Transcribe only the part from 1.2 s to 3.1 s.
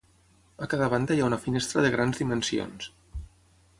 ha una finestra de grans dimensions.